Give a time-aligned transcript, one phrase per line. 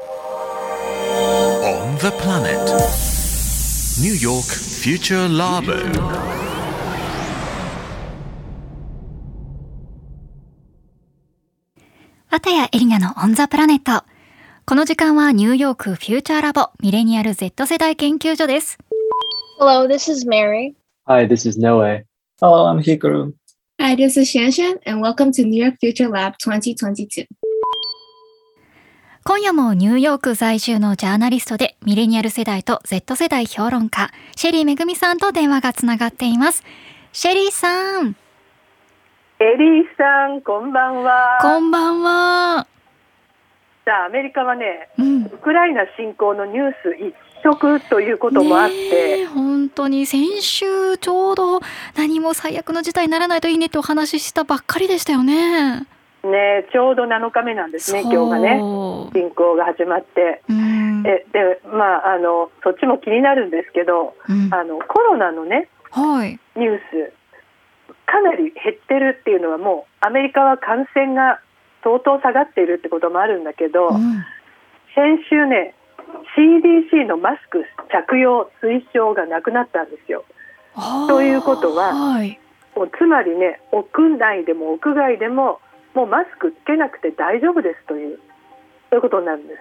[0.00, 2.70] On the planet.
[4.00, 6.38] New York Future Labo.
[12.70, 14.04] エリナのオンザプラネット。
[14.66, 18.78] この時間はニューヨークフューチャーラボミレニアル Z 世代研究所です。
[19.58, 20.74] Hello, this is Mary.
[21.06, 22.04] Hi, this is Noe.
[22.40, 23.32] Hello, I'm Hikaru.
[23.80, 27.26] Hi, this is Shanshan, and welcome to New York Future Lab 2022.
[29.28, 36.62] 今夜もニューヨーク在住のジャーナリストでミレニアル世代と Z 世代評論家シェリーめぐみさんと電話がつながっています。
[37.12, 38.16] シェリーさん、
[39.38, 41.38] エリーさん、こんばんは。
[41.42, 42.66] こんばんは。
[43.84, 45.24] さあ、アメリカはね、うん。
[45.26, 51.60] ウクライナ侵攻のニュース一色ということもあっねて、え本当に先週ちょうど
[51.96, 55.86] 何も最悪の事態にならないといいねってお話ししたばっかりでしたよね。
[56.24, 60.42] ね、ちょうど7日目なんですね、今日がね、そう侵攻が始まって。
[60.48, 61.06] うん。
[61.06, 66.38] えでまあ、あのそっちも気になるんですけど、うんあのコロナの、ね、はい。
[66.56, 67.12] ニュース
[68.06, 71.40] かなり減ってるっていうのはもうアメリカは感染が
[71.84, 74.24] 相当下がっているってこともあるんだけど、うん
[74.94, 75.74] 先週ね
[76.34, 80.24] CDC のマスク着用推奨がなくなったんですよ。
[81.06, 82.40] ということははい。
[82.74, 85.60] もうつまりね屋内でも屋外でも
[85.98, 88.20] もうマスクつけなくて大丈夫ですという
[88.88, 89.60] そういうことになるんです。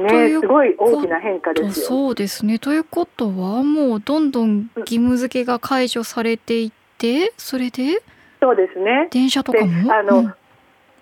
[0.00, 1.86] ねすごい大きな変化ですよ。
[1.86, 2.58] そうですね。
[2.58, 8.02] ということはもうどんどん義務付けが解除されていってそれで？
[8.40, 9.08] そうですね。
[9.10, 9.84] 電車とかも？
[9.84, 10.34] であのうん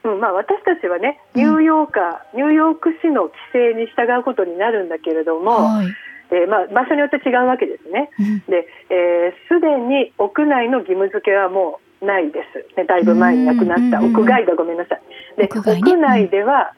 [0.03, 5.87] うんまあ、私たちはねうんニューヨーカー、ニューヨーク市の規制に従うことになるんだけれども、はい。
[6.31, 8.11] えーまあ、場所によって違うわけですね。
[8.19, 12.77] うんで、えーすでに屋内の義務付けはもうないです。
[12.77, 14.01] ね、だいぶ前になくなった。
[14.01, 15.01] 屋外だ、ごめんなさい。
[15.37, 16.73] で、屋外内では、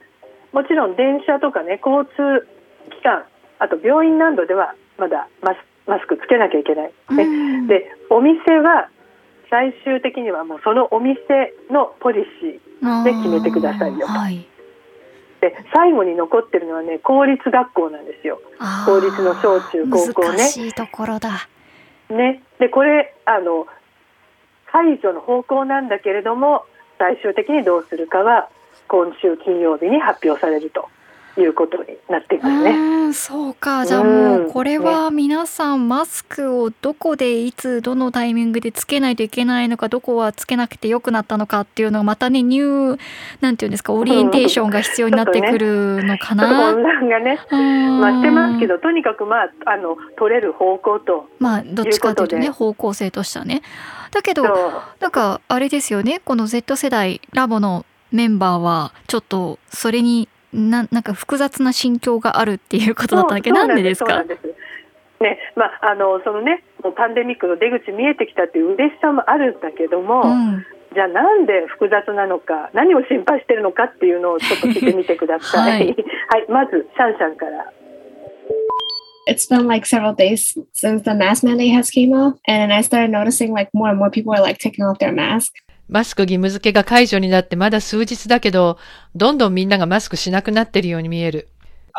[0.53, 2.47] もちろん電車とかね、交通
[2.91, 3.25] 機関、
[3.59, 6.93] あと病院などではまだマスマスクつけなきゃいけない。
[7.17, 8.89] ねうんで、お店は
[9.51, 11.19] 最終的にはもうそのお店
[11.71, 14.47] のポリシーで決めてくださいよあーはい。
[15.41, 18.41] で、最後に残ってるのはね、公立学校なんですよ。
[18.87, 21.49] 公立の小中高校ね難しいところだ。
[22.11, 23.67] ね、でこれあの
[24.73, 26.65] 解除の方向なんだけれども
[26.99, 28.49] 最終的にどうするかは
[28.89, 30.89] 今週金曜日に発表されると。
[31.37, 32.71] いうことになっていますうね。
[32.71, 32.75] ー
[33.09, 33.87] ん、そうか。
[33.87, 43.01] じゃあもうこれは皆さんマスクをどこでいつどのタイミングでつけないといけないのか、どこはつけなくてよくなったのかっていうのがまたねニュー
[43.41, 46.73] なんていうんですかオリエンテーションが必要になってくるのかな。
[46.73, 53.63] 混乱がねうん増してますけどとにかくまああの取れる方向とまあどっちかというとね方向性としてはね。
[54.13, 54.43] だけど
[54.99, 64.25] なんかあれですよねこの Z 世代ラボのメンバーはちょっとそれにななんか複雑な心境があるっていうことだったんだけどなんでですか？
[65.21, 75.71] ねまあ、あのそのねもうパンデミックの出口見えてきたっていう嬉しさもあるんだけども、うんじゃあなんで複雑なのか何を心配してるのかっていうのをちょっと聞いてみてください。
[75.71, 75.95] ははいい、
[76.51, 77.73] まずシャンシャンから。
[79.29, 83.53] It's been like several days since the mask mandate has came off, and I started noticing
[83.53, 85.53] like more and more people are like taking off their mask.
[85.91, 88.79] マスク義務付けが解除になってまだ数日だけど、
[89.17, 91.49] どんどんみんながマスクしなくなってるように見える。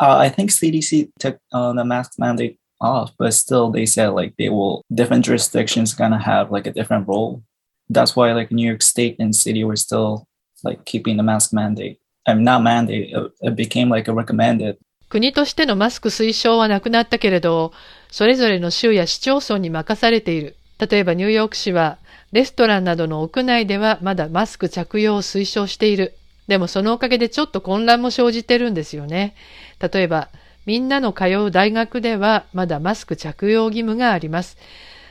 [0.00, 4.34] Uh, I think CDC took uh, the mask mandate off, but still they said like
[4.38, 7.42] they will different jurisdictions gonna have like a different role.
[7.90, 10.26] That's why like New York State and city were still
[10.64, 11.98] like keeping the mask mandate.
[12.26, 13.10] I'm not mandate.
[13.12, 14.78] It, it became like a recommended.
[15.10, 17.72] 国としてのマスク推奨はなくなったけれど、
[18.10, 20.56] それぞれの州や市町村に任されている。
[20.78, 21.98] 例えばニューヨーク市は、
[22.32, 26.14] レストランなどの屋内ではまだマスク着用を推奨している。
[26.48, 29.34] でもそのおかげでちょっと混乱も生じてるんですよね。
[29.80, 30.28] 例えば、
[30.64, 34.56] みんなの通う大学ではまだマスク着用義務があります。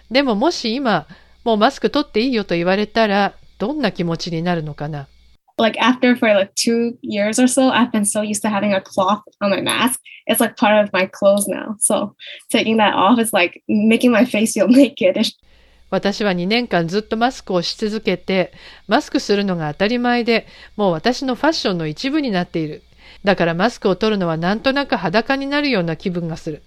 [0.09, 1.07] でももし今、
[1.43, 5.07] もうマスク取っていいよと言われたら、どんな気持ちになるのかな
[5.57, 8.81] Like after for like two years or so, I've been so used to having a
[8.81, 9.99] cloth on my mask.
[10.25, 11.75] It's like part of my clothes now.
[11.79, 12.15] So
[12.49, 15.17] taking that off is like making my face feel naked.
[15.91, 18.53] 私は2年間ずっとマスクをし続けて、
[18.87, 20.47] マスクするのが当たり前で、
[20.77, 22.81] もう私のファッションの一部になっている。
[23.25, 26.63] だからマスクを取るのはなんとなく裸になるような気分がする。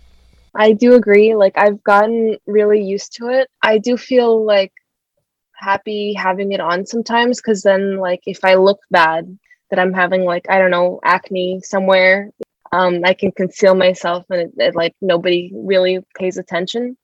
[0.53, 1.37] I do agree.
[1.37, 3.50] Like I've gotten really used to it.
[3.61, 4.73] I do feel like
[5.53, 9.38] happy having it on sometimes because then like if I look bad
[9.71, 12.31] that I'm having like I don't know acne somewhere,
[12.73, 16.97] um, I can conceal myself and it, it, like nobody really pays attention.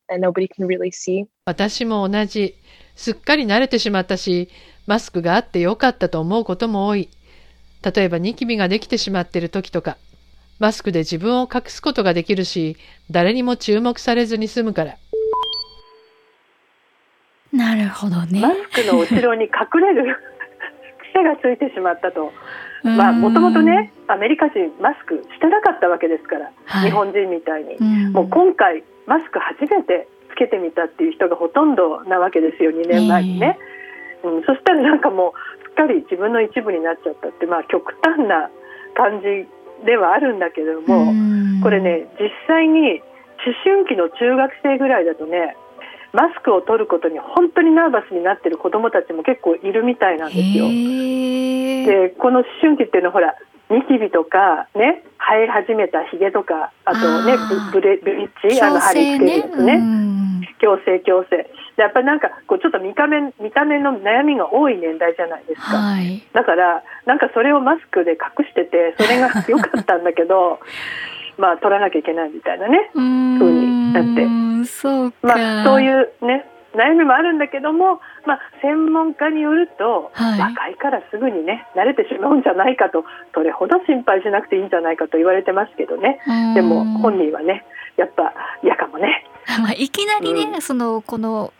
[0.67, 1.27] Really see.
[1.45, 2.57] 私も同じ。
[2.97, 4.49] すっかり慣れてしまったし、
[4.87, 7.09] マスクがあってよかったと思うことも多い。
[7.83, 9.97] 例えばニキビができてしまっている時とか、
[10.59, 12.77] マスクで自分を隠すことができるし、
[13.11, 14.97] 誰にも注目されずに済むから。
[17.53, 20.17] なるほどねマスクの後ろに隠れる
[21.13, 22.33] 癖がついてしまったと。
[22.83, 33.59] まあもともとねアメリカ人マスクしてなかったわけですから、はい日本人みたいに、うんもう今回マスク初めてつけてみたっていう人がほとんどなわけですよ2年前にね、
[34.23, 38.49] うん、そしたらなんかもうすっかり自分の一部になっちゃったってまあ極端な
[38.95, 39.51] 感じ
[39.85, 41.61] ではあるんだけれども、うん。
[41.61, 43.03] これね実際に
[43.43, 45.57] 思春期の中学生ぐらいだとね
[46.13, 50.67] マスクを取ることに本当にナーバスになってる子どもたちも結構いるみたいなんですよ。
[50.71, 53.35] でこの思春期っていうのはほら
[53.71, 57.37] ニキビとかね生え始めたひげとかあとね
[57.73, 59.75] ブブレブリッジあの貼り付けるやつね。
[59.75, 60.21] うん。
[60.61, 61.37] 矯正矯正。
[61.77, 66.23] でやっぱりなんかこうちょっと見た目見た目の悩みが多い年代じゃないですか、はい。
[66.33, 70.61] だからなんかそれをマスクで隠しててそれが良かったんだけど
[71.39, 72.91] まあ取らなきゃいけないみたいなね。
[72.95, 73.39] うーん。
[73.39, 74.67] 風になって。
[74.67, 76.45] そうか、まあそういうね
[76.75, 80.41] 悩みもあるんだけども、まあ、専門家によると、はい。
[80.41, 86.21] 若いからすぐにね慣れてしまうんじゃないかとそれほど心配しなくていいんじゃないかと言われてますけどね。
[86.27, 86.55] うん。
[86.55, 87.65] でも本人はね
[87.97, 88.33] やっぱ
[88.63, 89.27] 嫌かもね。
[89.61, 90.61] まあ、いきなりね、うん。
[90.61, 91.53] そのこの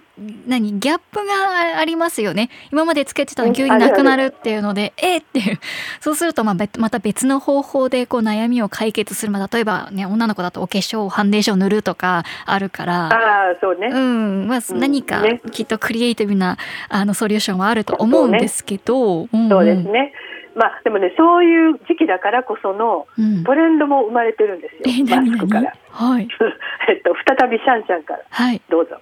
[0.47, 2.51] 何ギャップがありますよね。
[2.71, 5.59] 今までつけてたのうん急になくなるっていうので、えーっていう。
[6.01, 13.07] そうするとまあ別また別の方法でこう悩みを解決する、まあ、例えばね女の子だとお化粧ファンデーション塗るとかあるから。
[13.07, 14.47] ああそうね、うん。
[14.47, 15.41] まあ、うん何かね。
[15.51, 16.59] きっとクリエイティブな
[16.91, 19.49] あのソリューションはあると思うんですけど、うんうん。
[19.49, 20.13] そうですね。
[20.55, 23.45] まあでもねそういう時期だからこそのうん。
[23.45, 25.39] トレンドも生まれてるんですよ、えマ何何？
[25.39, 25.75] スクから。
[25.93, 26.29] はい。
[26.89, 28.21] えっと再びシャンシャンから。
[28.29, 28.61] はい。
[28.69, 29.01] どうぞ。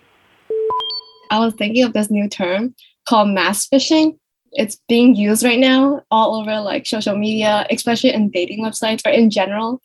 [1.31, 2.75] I was thinking of this new term
[3.09, 4.19] called mass phishing.
[4.53, 9.13] It's being used right now all over like social media, especially in dating websites or
[9.13, 9.81] in general.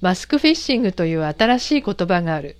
[0.00, 2.56] マスクフィッシングという新しい言葉がある。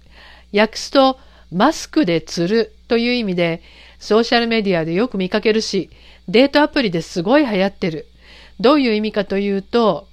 [0.54, 1.18] 訳すと、
[1.52, 3.62] マスクで釣るという意味で、
[3.98, 5.90] ソーシャルメディアでよく見かけるし、
[6.28, 8.06] デートアプリですごい流行ってる。
[8.58, 10.08] どういう意味かというと、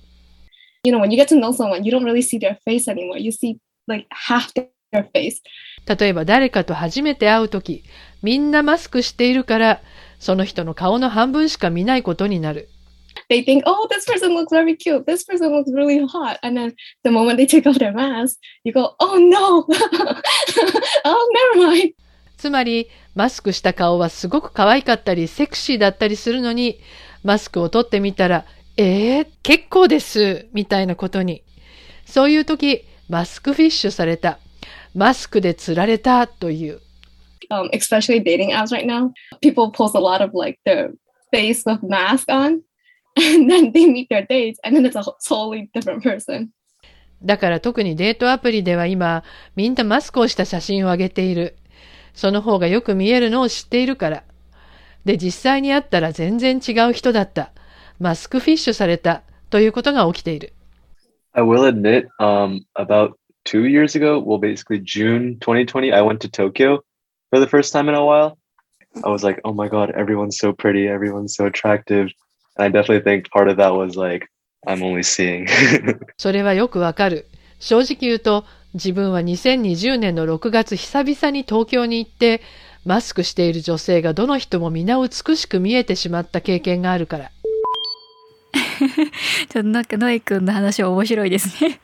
[0.86, 3.18] You know, when you get to know someone, you don't really see their face anymore.
[3.18, 3.58] You see
[3.88, 5.42] like half their face.
[5.86, 7.84] 例えば誰かと初めて会うとき、
[8.22, 9.82] みんなマスクしているから、
[10.20, 12.70] その人の顔の半分しか見ないことになる。
[22.38, 26.80] つまり、マスクした顔はすごく可愛かったり、セクシーだったりするのに、
[27.24, 28.46] マスクを取ってみたら、
[28.76, 31.44] えー、結構ですみたいなことに。
[32.06, 34.40] そういうとき、マスクフィッシュされた。
[34.94, 36.82] マスクで釣られたという。
[37.50, 39.12] Um, especially dating apps right now.
[39.42, 40.92] People post a lot of like their
[41.32, 42.62] face with mask on.
[43.16, 46.50] And then they meet their dates and then it's a totally different person.
[47.24, 49.24] だから特にデートアプリでは今、
[49.56, 51.56] みんなマスクをした写真を上げている。
[52.14, 54.24] その方がよく見えるのを知っているから。
[55.06, 57.52] で、実際に会ったら全然違う人だった。
[58.00, 59.24] マスクフィッシュされた。
[59.50, 60.54] ということが起きている。
[61.34, 63.12] I will admit, um, about
[63.46, 66.84] two years ago, well, basically June 2020, I went to Tokyo
[67.30, 68.38] for the first time in a while.
[69.04, 72.10] I was like, oh my God, everyone's so pretty, everyone's so attractive.
[72.58, 74.28] And I definitely think part of that was like,
[74.68, 75.48] I'm only seeing.
[76.18, 77.28] それはよくわかる。
[77.60, 82.42] 正直言うと、自分は2020年の6月久々に東京に行って、
[82.86, 87.32] マスクしている女性がどの人も皆美しく見えてしまった経験があるから。
[89.50, 91.80] ちょっとなんかノエ君の話は面白いですね。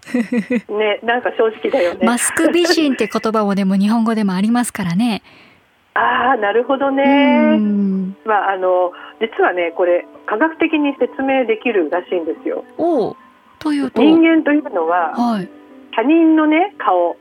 [0.69, 2.05] ねなんか正直だよね。
[2.05, 5.22] マスク美人って言葉もでも日本語でもありますからね。
[5.96, 7.58] ああなるほどうね。
[7.58, 12.63] んまああの実はねこれ科学的に説明できるらしいんですよ。
[12.77, 13.15] おう
[13.60, 15.50] というと、人間というのははい
[15.96, 17.17] 他人のね顔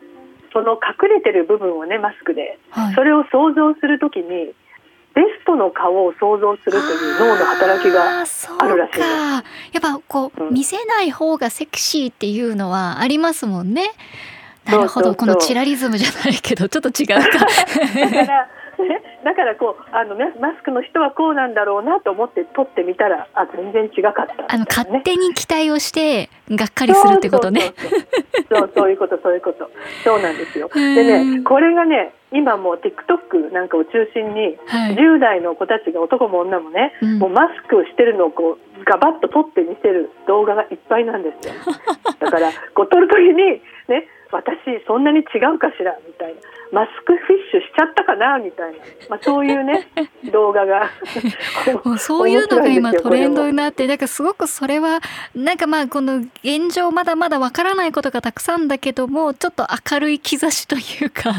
[0.52, 3.02] その隠れてる部分をねマスクではいそ。
[3.02, 4.54] れを想像するときに
[5.15, 8.25] ベストの顔を想像するという脳の働きが
[8.59, 9.45] あるらしいのか。
[9.73, 13.93] やっぱこう、うん見せない方がセクシーっていうのはありますもんね。
[14.65, 17.15] なるほどこのチラリズムじゃないけどちょっと違うか。
[17.15, 17.25] だ
[18.11, 18.49] から、
[18.85, 27.73] ね、だからこうあのねマスクの人はこうなんだろうなと思って撮ってみたらあ全然違かったね、あの勝手に期待をしてがっかりするってことね。
[27.77, 28.05] そうそうそう
[28.49, 29.71] そうそういうことそういうこと
[30.05, 30.69] そうなんですよ。
[30.75, 34.94] でねこれがね今もう TikTok なんかを中心にはい。
[34.94, 41.54] 10代の子たちが男も女もね、うんもうマスクをしてるのをこうガバッと撮って見せる動画がいっぱいなんですよ。
[42.20, 44.56] だからこう撮る時にね私
[44.87, 45.23] そんなに違
[45.54, 45.97] うかしら？
[46.06, 46.40] みたいな。
[46.70, 48.38] マスクフィッシュしちゃったかな？
[48.38, 49.88] みたいな、まあ、そういうね
[50.30, 50.90] 動画が。
[51.85, 55.00] もうそういうのが今トレンドになってなんかすごくそれは
[55.35, 61.30] なんかまあこの現状まだまだわからないことがたくさんだけどもちょっと明るい兆しというか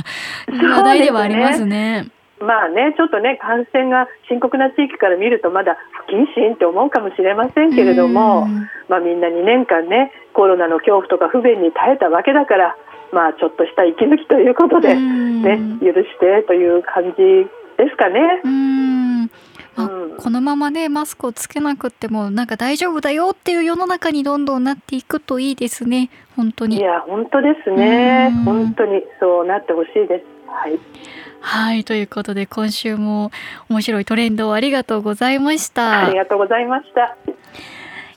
[0.47, 2.07] 話題ではありますね。
[2.39, 5.77] まあねちょっとね感染が深刻な地域から見るとまだ
[6.07, 8.69] 不謹慎って思うかもしれませんけれども、うん。
[8.87, 12.75] まあ、みんな2年間ねコロナの恐怖とか不便に耐えたわけだから、
[13.11, 15.41] まあ、ちょっとした息抜きということで、うん。
[15.41, 18.41] ね、許してという感じですかね。
[18.43, 19.29] うん。
[20.17, 26.09] このままねマスクをつけなくってもなんか大丈夫だよっていう世の中にどんどんなっていくといいですね。
[26.35, 26.77] 本当に。
[26.77, 28.29] いや本当ですね。
[28.31, 28.43] うん。
[28.43, 30.25] 本当にそうなってほしいです。
[30.47, 30.79] はい
[31.41, 33.31] はいということで今週も
[33.69, 36.07] 面白いトレンドをありがとうございました。
[36.07, 37.15] ありがとうございました。